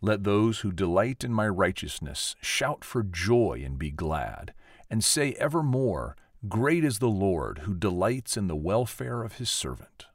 Let 0.00 0.22
those 0.22 0.60
who 0.60 0.70
delight 0.70 1.24
in 1.24 1.32
my 1.32 1.48
righteousness 1.48 2.36
shout 2.40 2.84
for 2.84 3.02
joy 3.02 3.62
and 3.64 3.78
be 3.78 3.90
glad, 3.90 4.54
and 4.88 5.02
say 5.02 5.32
evermore, 5.34 6.16
Great 6.48 6.84
is 6.84 7.00
the 7.00 7.08
Lord 7.08 7.60
who 7.60 7.74
delights 7.74 8.36
in 8.36 8.46
the 8.46 8.54
welfare 8.54 9.24
of 9.24 9.38
his 9.38 9.50
servant. 9.50 10.06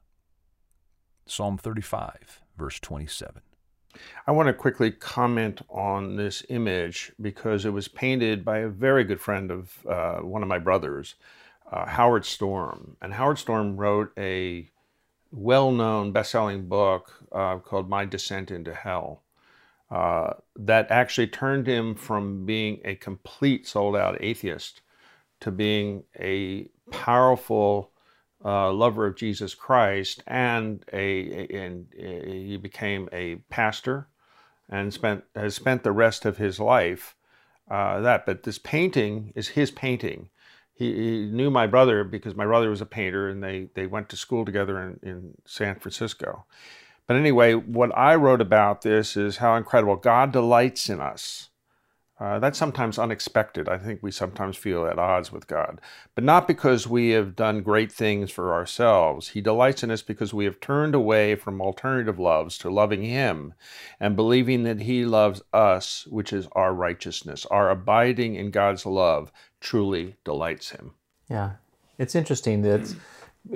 Psalm 1.26 1.58
35, 1.58 2.40
verse 2.56 2.80
27. 2.80 3.42
I 4.26 4.32
want 4.32 4.46
to 4.46 4.54
quickly 4.54 4.90
comment 4.90 5.60
on 5.68 6.16
this 6.16 6.42
image 6.48 7.12
because 7.20 7.66
it 7.66 7.74
was 7.74 7.88
painted 7.88 8.42
by 8.42 8.60
a 8.60 8.68
very 8.68 9.04
good 9.04 9.20
friend 9.20 9.50
of 9.50 9.86
uh, 9.86 10.16
one 10.20 10.42
of 10.42 10.48
my 10.48 10.58
brothers, 10.58 11.14
uh, 11.70 11.86
Howard 11.86 12.24
Storm. 12.24 12.96
And 13.02 13.12
Howard 13.12 13.38
Storm 13.38 13.76
wrote 13.76 14.12
a 14.16 14.70
well 15.30 15.72
known 15.72 16.12
best 16.12 16.30
selling 16.30 16.68
book 16.68 17.12
uh, 17.32 17.58
called 17.58 17.90
My 17.90 18.06
Descent 18.06 18.50
into 18.50 18.74
Hell. 18.74 19.23
Uh, 19.94 20.34
that 20.56 20.90
actually 20.90 21.28
turned 21.28 21.68
him 21.68 21.94
from 21.94 22.44
being 22.44 22.80
a 22.84 22.96
complete 22.96 23.64
sold 23.64 23.94
out 23.94 24.20
atheist 24.20 24.80
to 25.38 25.52
being 25.52 26.02
a 26.18 26.68
powerful 26.90 27.92
uh, 28.44 28.72
lover 28.72 29.06
of 29.06 29.14
Jesus 29.14 29.54
Christ, 29.54 30.20
and 30.26 30.84
a, 30.92 31.46
and 31.46 31.86
he 31.96 32.56
became 32.56 33.08
a 33.12 33.36
pastor, 33.50 34.08
and 34.68 34.92
spent 34.92 35.22
has 35.36 35.54
spent 35.54 35.84
the 35.84 35.92
rest 35.92 36.24
of 36.24 36.38
his 36.38 36.58
life 36.58 37.14
uh, 37.70 38.00
that. 38.00 38.26
But 38.26 38.42
this 38.42 38.58
painting 38.58 39.32
is 39.36 39.50
his 39.50 39.70
painting. 39.70 40.28
He, 40.74 40.92
he, 40.92 41.26
knew 41.26 41.52
my 41.52 41.68
brother 41.68 42.02
because 42.02 42.34
my 42.34 42.46
brother 42.46 42.68
was 42.68 42.80
a 42.80 42.86
painter, 42.86 43.28
and 43.28 43.44
they 43.44 43.68
they 43.74 43.86
went 43.86 44.08
to 44.08 44.16
school 44.16 44.44
together 44.44 44.82
in, 44.82 45.08
in 45.08 45.34
San 45.46 45.76
Francisco. 45.78 46.46
But 47.06 47.16
anyway, 47.16 47.54
what 47.54 47.96
I 47.96 48.14
wrote 48.14 48.40
about 48.40 48.82
this 48.82 49.16
is 49.16 49.38
how 49.38 49.56
incredible 49.56 49.96
God 49.96 50.32
delights 50.32 50.88
in 50.88 51.00
us. 51.00 51.50
Uh, 52.18 52.38
that's 52.38 52.58
sometimes 52.58 52.96
unexpected. 52.96 53.68
I 53.68 53.76
think 53.76 54.00
we 54.00 54.12
sometimes 54.12 54.56
feel 54.56 54.86
at 54.86 55.00
odds 55.00 55.32
with 55.32 55.48
God, 55.48 55.80
but 56.14 56.22
not 56.22 56.46
because 56.46 56.86
we 56.86 57.10
have 57.10 57.34
done 57.34 57.60
great 57.60 57.90
things 57.90 58.30
for 58.30 58.54
ourselves. 58.54 59.30
He 59.30 59.40
delights 59.40 59.82
in 59.82 59.90
us 59.90 60.00
because 60.00 60.32
we 60.32 60.44
have 60.44 60.60
turned 60.60 60.94
away 60.94 61.34
from 61.34 61.60
alternative 61.60 62.20
loves 62.20 62.56
to 62.58 62.70
loving 62.70 63.02
Him 63.02 63.54
and 63.98 64.14
believing 64.14 64.62
that 64.62 64.82
He 64.82 65.04
loves 65.04 65.42
us, 65.52 66.06
which 66.08 66.32
is 66.32 66.46
our 66.52 66.72
righteousness. 66.72 67.46
Our 67.46 67.68
abiding 67.68 68.36
in 68.36 68.52
God's 68.52 68.86
love 68.86 69.32
truly 69.60 70.16
delights 70.24 70.70
Him. 70.70 70.92
Yeah, 71.28 71.54
it's 71.98 72.14
interesting 72.14 72.62
that 72.62 72.94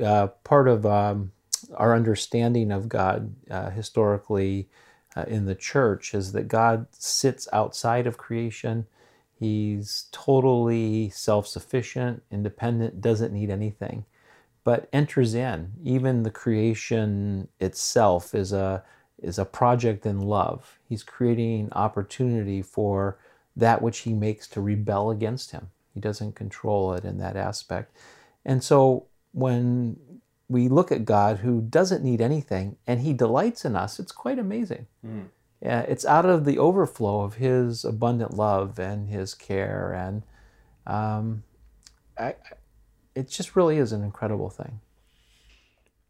uh, 0.02 0.26
part 0.42 0.66
of 0.66 0.84
um, 0.84 1.30
our 1.74 1.94
understanding 1.94 2.70
of 2.72 2.88
God 2.88 3.34
uh, 3.50 3.70
historically 3.70 4.68
uh, 5.16 5.24
in 5.26 5.46
the 5.46 5.54
church 5.54 6.14
is 6.14 6.32
that 6.32 6.48
God 6.48 6.86
sits 6.92 7.48
outside 7.52 8.06
of 8.06 8.18
creation. 8.18 8.86
He's 9.38 10.06
totally 10.12 11.10
self 11.10 11.46
sufficient, 11.46 12.22
independent, 12.30 13.00
doesn't 13.00 13.32
need 13.32 13.50
anything, 13.50 14.04
but 14.64 14.88
enters 14.92 15.34
in. 15.34 15.72
Even 15.82 16.22
the 16.22 16.30
creation 16.30 17.48
itself 17.60 18.34
is 18.34 18.52
a, 18.52 18.82
is 19.22 19.38
a 19.38 19.44
project 19.44 20.06
in 20.06 20.20
love. 20.20 20.78
He's 20.88 21.02
creating 21.02 21.68
opportunity 21.72 22.62
for 22.62 23.18
that 23.56 23.82
which 23.82 24.00
he 24.00 24.12
makes 24.12 24.46
to 24.48 24.60
rebel 24.60 25.10
against 25.10 25.50
him. 25.50 25.70
He 25.94 26.00
doesn't 26.00 26.36
control 26.36 26.92
it 26.94 27.04
in 27.04 27.18
that 27.18 27.36
aspect. 27.36 27.96
And 28.44 28.62
so 28.62 29.06
when 29.32 29.98
we 30.48 30.68
look 30.68 30.90
at 30.90 31.04
God 31.04 31.38
who 31.38 31.60
doesn't 31.60 32.02
need 32.02 32.20
anything 32.20 32.76
and 32.86 33.00
he 33.00 33.12
delights 33.12 33.64
in 33.64 33.76
us, 33.76 33.98
it's 33.98 34.12
quite 34.12 34.38
amazing. 34.38 34.86
Mm. 35.06 35.26
Yeah, 35.60 35.80
it's 35.82 36.06
out 36.06 36.24
of 36.24 36.44
the 36.44 36.58
overflow 36.58 37.22
of 37.22 37.34
his 37.34 37.84
abundant 37.84 38.34
love 38.34 38.78
and 38.78 39.08
his 39.08 39.34
care. 39.34 39.92
And 39.92 40.22
um, 40.86 41.42
I, 42.16 42.36
it 43.14 43.28
just 43.28 43.56
really 43.56 43.78
is 43.78 43.92
an 43.92 44.04
incredible 44.04 44.50
thing. 44.50 44.80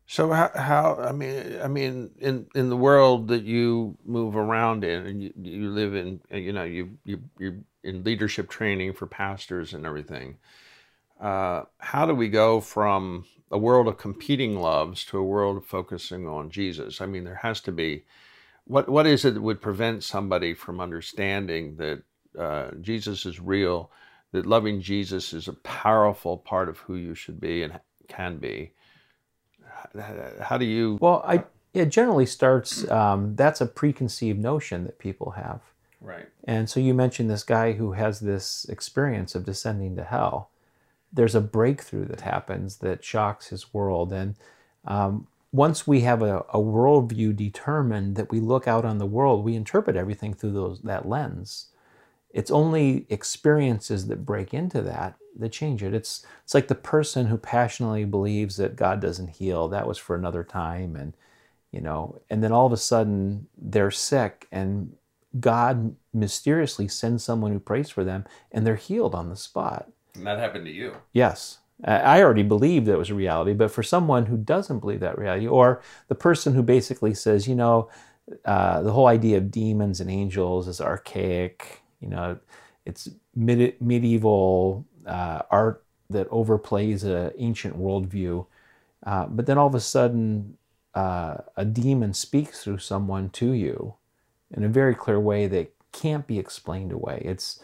So 0.07 0.33
how, 0.33 0.51
how, 0.55 0.97
I 1.01 1.13
mean 1.13 1.61
I 1.63 1.69
mean 1.69 2.11
in 2.19 2.47
in 2.55 2.71
the 2.71 2.77
world 2.77 3.29
that 3.29 3.45
you 3.45 3.99
move 4.07 4.37
around 4.37 4.83
in 4.83 5.07
and 5.07 5.23
you, 5.23 5.33
you 5.37 5.71
live 5.71 5.95
in 5.95 6.21
you 6.31 6.51
know 6.51 6.65
you 6.65 6.97
you 7.05 7.21
you're 7.39 7.57
in 7.85 8.05
leadership 8.05 8.49
training 8.49 8.95
for 8.95 9.07
pastors 9.07 9.75
and 9.75 9.85
everything. 9.85 10.39
Uh, 11.21 11.65
how 11.77 12.07
do 12.07 12.15
we 12.15 12.29
go 12.31 12.61
from 12.61 13.27
a 13.51 13.59
world 13.59 13.89
of 13.89 13.97
competing 13.97 14.61
loves 14.61 15.05
to 15.07 15.19
a 15.19 15.25
world 15.25 15.57
of 15.57 15.67
focusing 15.67 16.27
on 16.27 16.51
Jesus. 16.51 17.01
I 17.01 17.07
mean, 17.07 17.25
there 17.25 17.41
has 17.43 17.61
to 17.63 17.73
be 17.73 18.05
what 18.65 18.89
what 18.89 19.07
is 19.07 19.25
it 19.25 19.35
that 19.35 19.43
would 19.43 19.61
prevent 19.61 20.05
somebody 20.05 20.55
from 20.55 20.81
understanding 20.81 21.77
that 21.77 22.03
uh, 22.39 22.71
Jesus 22.81 23.25
is 23.27 23.41
real, 23.41 23.91
that 24.33 24.47
loving 24.47 24.81
Jesus 24.81 25.33
is 25.33 25.49
a 25.49 25.55
powerful 25.55 26.37
part 26.37 26.69
of 26.69 26.79
who 26.79 26.95
you 26.95 27.15
should 27.15 27.41
be 27.41 27.63
and 27.63 27.81
can 28.09 28.37
be. 28.39 28.73
How 30.41 30.59
do 30.59 30.65
you? 30.65 30.99
Well, 31.01 31.23
I 31.27 31.45
it 31.73 31.87
generally 31.87 32.27
starts. 32.27 32.89
Um, 32.91 33.35
that's 33.37 33.61
a 33.61 33.67
preconceived 33.67 34.39
notion 34.39 34.85
that 34.85 34.99
people 34.99 35.33
have. 35.33 35.61
Right. 36.01 36.29
And 36.45 36.69
so 36.71 36.81
you 36.81 36.95
mentioned 36.95 37.31
this 37.31 37.43
guy 37.43 37.73
who 37.73 37.93
has 37.93 38.21
this 38.21 38.67
experience 38.69 39.35
of 39.35 39.45
descending 39.45 39.97
to 39.97 40.05
hell 40.05 40.51
there's 41.13 41.35
a 41.35 41.41
breakthrough 41.41 42.05
that 42.07 42.21
happens 42.21 42.79
that 42.79 43.05
shocks 43.05 43.49
his 43.49 43.73
world. 43.73 44.13
And 44.13 44.35
um, 44.85 45.27
once 45.53 45.87
we 45.87 46.03
have 46.03 46.23
a, 46.23 46.41
a 46.51 46.59
worldview 46.59 47.35
determined 47.35 48.17
that 48.17 48.31
we 48.31 48.41
look 48.41 48.69
out 48.69 48.85
on 48.85 48.99
the 48.99 49.07
world, 49.07 49.45
we 49.45 49.55
interpret 49.57 49.97
everything 49.97 50.35
through 50.35 50.53
those 50.53 50.81
that 50.83 51.09
lens. 51.09 51.69
It's 52.31 52.51
only 52.51 53.07
experiences 53.09 54.07
that 54.09 54.27
break 54.27 54.53
into 54.53 54.83
that 54.83 55.17
that 55.39 55.53
change 55.53 55.83
it. 55.83 55.95
It's 55.95 56.27
it's 56.45 56.55
like 56.55 56.69
the 56.69 56.75
person 56.75 57.27
who 57.27 57.39
passionately 57.39 58.05
believes 58.05 58.57
that 58.57 58.77
God 58.77 59.01
doesn't 59.01 59.37
heal. 59.37 59.69
That 59.69 59.87
was 59.87 59.99
for 59.99 60.15
another 60.17 60.45
time, 60.45 60.97
and 60.97 61.17
you 61.73 61.81
know, 61.81 62.21
and 62.29 62.43
then 62.43 62.53
all 62.53 62.67
of 62.67 62.73
a 62.73 62.77
sudden 62.77 63.47
they're 63.57 63.91
sick, 63.91 64.47
and 64.53 64.95
God 65.39 65.95
mysteriously 66.13 66.89
sends 66.89 67.25
someone 67.25 67.53
who 67.53 67.61
prays 67.61 67.91
for 67.91 68.05
them, 68.05 68.25
and 68.53 68.67
they're 68.67 68.77
healed 68.77 69.15
on 69.15 69.29
the 69.29 69.37
spot. 69.37 69.91
And 70.19 70.27
that 70.27 70.39
happened 70.39 70.67
to 70.67 70.73
you. 70.73 70.97
Yes. 71.13 71.59
I 71.85 72.23
already 72.23 72.43
believed 72.43 72.87
that 72.87 72.99
was 72.99 73.11
a 73.11 73.15
reality, 73.15 73.55
but 73.55 73.71
for 73.71 73.85
someone 73.85 74.27
who 74.27 74.37
doesn't 74.37 74.81
believe 74.81 74.99
that 75.01 75.17
reality, 75.17 75.47
or 75.47 75.81
the 76.09 76.17
person 76.17 76.55
who 76.55 76.63
basically 76.63 77.15
says, 77.15 77.47
you 77.47 77.55
know, 77.55 77.89
uh, 78.45 78.83
the 78.83 78.91
whole 78.91 79.07
idea 79.07 79.39
of 79.39 79.51
demons 79.51 80.01
and 80.01 80.11
angels 80.11 80.67
is 80.67 80.81
archaic, 80.81 81.83
you 82.01 82.09
know, 82.09 82.37
it's 82.85 83.09
mid- 83.37 83.81
medieval 83.81 84.85
uh, 85.07 85.43
art 85.51 85.85
that 86.11 86.29
overplays 86.31 87.05
an 87.05 87.33
ancient 87.39 87.79
worldview. 87.79 88.45
Uh, 89.07 89.27
but 89.27 89.47
then 89.47 89.57
all 89.57 89.69
of 89.69 89.75
a 89.75 89.81
sudden, 89.81 90.59
uh, 90.95 91.37
a 91.57 91.65
demon 91.65 92.13
speaks 92.13 92.65
through 92.65 92.79
someone 92.79 93.31
to 93.31 93.53
you 93.53 93.95
in 94.51 94.65
a 94.65 94.69
very 94.69 94.95
clear 94.95 95.21
way 95.21 95.47
that 95.47 95.73
can't 95.93 96.27
be 96.27 96.39
explained 96.39 96.93
away. 96.93 97.23
It's 97.25 97.61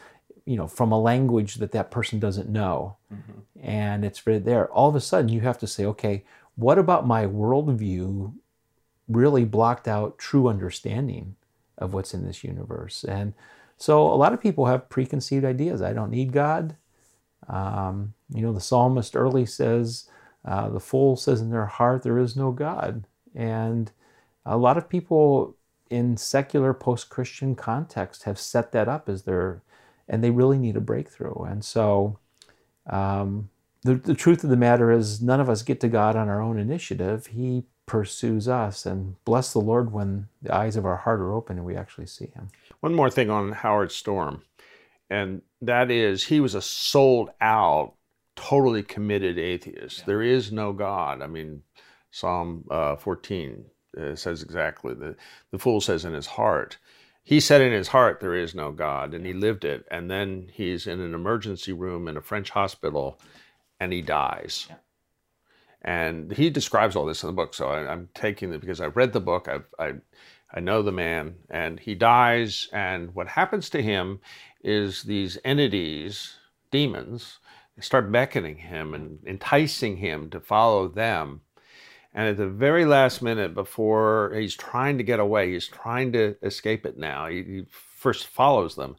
you 0.47 0.57
know 0.57 0.67
from 0.67 0.93
a 0.93 1.01
language 1.01 1.57
that 1.57 1.73
that 1.73 1.91
person 1.91 2.19
doesn't 2.19 2.49
know. 2.49 2.97
Mm-hmm. 3.13 3.41
and 3.63 4.05
it's 4.05 4.27
right 4.27 4.45
there. 4.45 4.69
All 4.69 4.89
of 4.89 4.97
a 4.97 5.01
sudden 5.01 5.29
you 5.29 5.41
have 5.41 5.59
to 5.59 5.67
say 5.67 5.85
okay 5.87 6.25
what 6.57 6.79
about 6.79 7.07
my 7.07 7.27
worldview 7.27 8.33
really 9.09 9.45
blocked 9.45 9.89
out 9.89 10.19
true 10.19 10.49
understanding 10.49 11.35
of 11.79 11.93
what's 11.93 12.15
in 12.15 12.25
this 12.25 12.45
universe? 12.45 13.05
And 13.05 13.35
so 13.77 14.07
a 14.07 14.15
lot 14.15 14.33
of 14.33 14.41
people 14.41 14.67
have 14.67 14.89
preconceived 14.89 15.45
ideas. 15.45 15.83
I 15.83 15.93
don't 15.93 16.11
need 16.11 16.33
god. 16.33 16.77
Um, 17.49 18.15
you 18.33 18.43
know 18.43 18.53
the 18.53 18.61
psalmist 18.61 19.17
early 19.17 19.47
says 19.47 20.09
uh, 20.45 20.69
the 20.69 20.81
fool 20.81 21.17
says 21.17 21.41
in 21.41 21.51
their 21.51 21.67
heart 21.67 22.03
there 22.03 22.19
is 22.19 22.37
no 22.37 22.53
god. 22.53 23.07
And 23.35 23.91
a 24.47 24.57
lot 24.57 24.77
of 24.77 24.89
people 24.89 25.57
in 25.91 26.17
secular 26.17 26.73
post-christian 26.73 27.55
context 27.55 28.25
have 28.25 28.39
set 28.39 28.73
that 28.73 28.89
up 28.89 29.09
as 29.09 29.23
their 29.23 29.63
and 30.09 30.23
they 30.23 30.31
really 30.31 30.59
need 30.59 30.77
a 30.77 30.81
breakthrough. 30.81 31.43
And 31.45 31.65
so, 31.65 32.19
um, 32.87 33.51
the, 33.83 33.95
the 33.95 34.15
truth 34.15 34.45
of 34.45 34.51
the 34.51 34.57
matter 34.57 34.91
is, 34.91 35.21
none 35.21 35.41
of 35.41 35.51
us 35.51 35.63
get 35.63 35.81
to 35.81 35.89
God 35.89 36.17
on 36.17 36.29
our 36.29 36.41
own 36.41 36.59
initiative. 36.59 37.27
He 37.27 37.65
pursues 37.87 38.49
us, 38.49 38.87
and 38.87 39.23
bless 39.25 39.53
the 39.53 39.61
Lord 39.61 39.93
when 39.93 40.29
the 40.43 40.55
eyes 40.55 40.77
of 40.77 40.87
our 40.87 40.97
heart 40.97 41.21
are 41.21 41.33
open 41.33 41.59
and 41.59 41.67
we 41.67 41.77
actually 41.77 42.07
see 42.07 42.27
Him. 42.35 42.49
One 42.81 42.95
more 42.95 43.11
thing 43.11 43.31
on 43.31 43.53
Howard 43.53 43.93
Storm, 43.93 44.43
and 45.11 45.43
that 45.61 45.91
is 45.91 46.25
he 46.25 46.41
was 46.41 46.55
a 46.55 46.63
sold 46.63 47.31
out, 47.41 47.95
totally 48.37 48.83
committed 48.83 49.39
atheist. 49.39 50.01
Yeah. 50.01 50.05
There 50.07 50.23
is 50.23 50.51
no 50.51 50.73
God. 50.73 51.21
I 51.21 51.27
mean, 51.27 51.63
Psalm 52.11 52.65
uh, 52.71 52.97
14 52.97 53.65
uh, 54.01 54.15
says 54.15 54.43
exactly 54.43 54.95
the 54.95 55.15
the 55.51 55.59
fool 55.59 55.81
says 55.81 56.05
in 56.05 56.15
his 56.15 56.27
heart 56.27 56.79
he 57.25 57.41
said 57.41 57.61
in 57.61 57.73
his 57.73 57.89
heart 57.89 58.21
there 58.21 58.35
is 58.35 58.55
no 58.55 58.71
god 58.71 59.13
and 59.13 59.27
he 59.27 59.33
lived 59.33 59.65
it 59.65 59.85
and 59.91 60.11
then 60.11 60.49
he's 60.53 60.87
in 60.87 61.01
an 61.01 61.15
emergency 61.15 61.73
room 61.73 62.07
in 62.07 62.17
a 62.17 62.23
french 62.23 62.51
hospital 62.51 63.21
and 63.81 63.93
he 63.93 64.01
dies 64.01 64.67
yeah. 64.71 64.77
and 65.83 66.33
he 66.33 66.49
describes 66.49 66.95
all 66.95 67.07
this 67.07 67.23
in 67.23 67.27
the 67.27 67.33
book 67.33 67.55
so 67.55 67.69
I, 67.69 67.93
am 67.93 68.09
taking 68.15 68.53
it 68.53 68.61
because 68.61 68.81
i've 68.81 68.97
read 68.97 69.13
the 69.13 69.21
book 69.21 69.49
I've, 69.49 69.67
I, 69.79 69.95
I 70.55 70.61
know 70.61 70.83
the 70.83 70.93
man. 70.93 71.35
And 71.51 71.81
he 71.81 71.95
dies. 71.95 72.69
And 72.73 73.15
what 73.15 73.29
happens 73.29 73.69
to 73.71 73.83
him 73.83 74.21
is 74.63 75.03
these 75.03 75.37
entities, 75.45 76.37
demons, 76.71 77.41
start 77.81 78.13
beckoning 78.13 78.59
him 78.59 78.95
and 78.95 79.19
enticing 79.27 79.97
him 79.97 80.31
to 80.31 80.41
follow 80.41 80.87
them. 80.87 81.41
And 82.15 82.29
at 82.29 82.37
the 82.37 82.47
very 82.47 82.85
last 82.85 83.23
minute, 83.23 83.55
before 83.55 84.33
he's 84.37 84.55
trying 84.55 84.99
to 84.99 85.05
get 85.05 85.19
away, 85.19 85.53
he's 85.53 85.67
trying 85.67 86.13
to 86.13 86.37
escape 86.43 86.87
it 86.87 86.97
now. 86.97 87.27
He, 87.27 87.43
he 87.43 87.67
first 87.69 88.27
follows 88.27 88.77
them. 88.77 88.97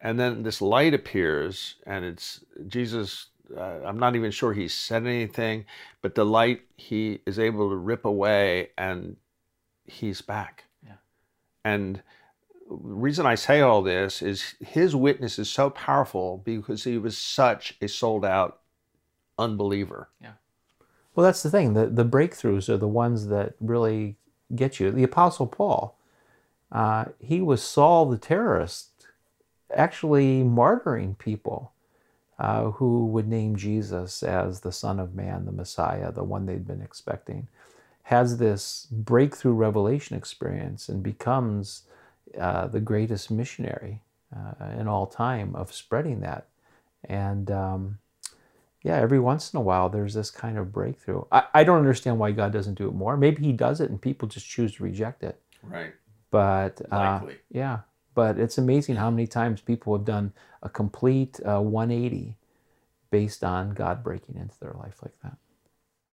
And 0.00 0.18
then 0.18 0.42
this 0.42 0.60
light 0.60 0.92
appears, 0.92 1.76
and 1.86 2.04
it's 2.04 2.44
Jesus. 2.66 3.26
Uh, 3.56 3.80
I'm 3.84 3.98
not 3.98 4.16
even 4.16 4.30
sure 4.30 4.52
he 4.52 4.66
said 4.66 5.06
anything, 5.06 5.66
but 6.02 6.14
the 6.14 6.24
light 6.24 6.62
he 6.76 7.20
is 7.26 7.38
able 7.38 7.68
to 7.68 7.76
rip 7.76 8.04
away, 8.04 8.70
and 8.76 9.16
he's 9.84 10.22
back. 10.22 10.64
Yeah. 10.84 10.94
And 11.64 12.02
the 12.68 12.76
reason 12.76 13.26
I 13.26 13.34
say 13.34 13.60
all 13.60 13.82
this 13.82 14.22
is 14.22 14.54
his 14.60 14.96
witness 14.96 15.38
is 15.38 15.50
so 15.50 15.70
powerful 15.70 16.40
because 16.44 16.84
he 16.84 16.96
was 16.96 17.18
such 17.18 17.76
a 17.82 17.88
sold 17.88 18.24
out 18.24 18.60
unbeliever. 19.38 20.08
Yeah. 20.20 20.32
Well, 21.20 21.28
that's 21.28 21.42
the 21.42 21.50
thing. 21.50 21.74
The, 21.74 21.84
the 21.84 22.04
breakthroughs 22.06 22.70
are 22.70 22.78
the 22.78 22.88
ones 22.88 23.26
that 23.26 23.52
really 23.60 24.16
get 24.54 24.80
you. 24.80 24.90
The 24.90 25.02
Apostle 25.02 25.46
Paul, 25.46 25.94
uh, 26.72 27.04
he 27.18 27.42
was 27.42 27.62
Saul 27.62 28.06
the 28.06 28.16
terrorist, 28.16 28.88
actually 29.76 30.42
martyring 30.42 31.18
people 31.18 31.72
uh, 32.38 32.70
who 32.70 33.04
would 33.08 33.28
name 33.28 33.54
Jesus 33.54 34.22
as 34.22 34.60
the 34.60 34.72
Son 34.72 34.98
of 34.98 35.14
Man, 35.14 35.44
the 35.44 35.52
Messiah, 35.52 36.10
the 36.10 36.24
one 36.24 36.46
they'd 36.46 36.66
been 36.66 36.80
expecting. 36.80 37.48
Has 38.04 38.38
this 38.38 38.86
breakthrough 38.90 39.52
revelation 39.52 40.16
experience 40.16 40.88
and 40.88 41.02
becomes 41.02 41.82
uh, 42.40 42.66
the 42.66 42.80
greatest 42.80 43.30
missionary 43.30 44.00
uh, 44.34 44.70
in 44.78 44.88
all 44.88 45.06
time 45.06 45.54
of 45.54 45.74
spreading 45.74 46.20
that. 46.20 46.46
And 47.04 47.50
um, 47.50 47.98
yeah, 48.82 48.96
every 48.96 49.20
once 49.20 49.52
in 49.52 49.58
a 49.58 49.62
while 49.62 49.88
there's 49.88 50.14
this 50.14 50.30
kind 50.30 50.58
of 50.58 50.72
breakthrough. 50.72 51.22
I, 51.30 51.44
I 51.54 51.64
don't 51.64 51.78
understand 51.78 52.18
why 52.18 52.32
God 52.32 52.52
doesn't 52.52 52.74
do 52.74 52.88
it 52.88 52.94
more. 52.94 53.16
Maybe 53.16 53.42
He 53.44 53.52
does 53.52 53.80
it 53.80 53.90
and 53.90 54.00
people 54.00 54.28
just 54.28 54.48
choose 54.48 54.74
to 54.76 54.82
reject 54.82 55.22
it. 55.22 55.40
Right. 55.62 55.92
But 56.30 56.80
uh, 56.90 57.20
yeah, 57.50 57.80
but 58.14 58.38
it's 58.38 58.58
amazing 58.58 58.96
how 58.96 59.10
many 59.10 59.26
times 59.26 59.60
people 59.60 59.96
have 59.96 60.06
done 60.06 60.32
a 60.62 60.68
complete 60.68 61.40
uh, 61.44 61.60
180 61.60 62.36
based 63.10 63.42
on 63.44 63.70
God 63.70 64.02
breaking 64.02 64.36
into 64.36 64.58
their 64.60 64.74
life 64.78 65.02
like 65.02 65.14
that. 65.22 65.36